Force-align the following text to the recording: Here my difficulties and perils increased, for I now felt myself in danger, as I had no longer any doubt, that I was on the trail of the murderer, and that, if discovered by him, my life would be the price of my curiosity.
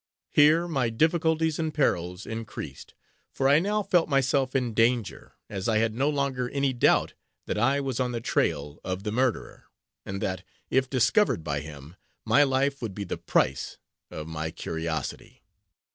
Here 0.31 0.67
my 0.67 0.89
difficulties 0.89 1.59
and 1.59 1.71
perils 1.71 2.25
increased, 2.25 2.95
for 3.31 3.47
I 3.47 3.59
now 3.59 3.83
felt 3.83 4.09
myself 4.09 4.55
in 4.55 4.73
danger, 4.73 5.33
as 5.47 5.69
I 5.69 5.77
had 5.77 5.93
no 5.93 6.09
longer 6.09 6.49
any 6.49 6.73
doubt, 6.73 7.13
that 7.45 7.59
I 7.59 7.79
was 7.81 7.99
on 7.99 8.11
the 8.11 8.19
trail 8.19 8.79
of 8.83 9.03
the 9.03 9.11
murderer, 9.11 9.65
and 10.03 10.19
that, 10.19 10.43
if 10.71 10.89
discovered 10.89 11.43
by 11.43 11.59
him, 11.59 11.97
my 12.25 12.41
life 12.41 12.81
would 12.81 12.95
be 12.95 13.03
the 13.03 13.19
price 13.19 13.77
of 14.09 14.25
my 14.25 14.49
curiosity. 14.49 15.43